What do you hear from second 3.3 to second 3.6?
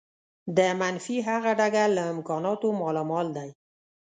دی.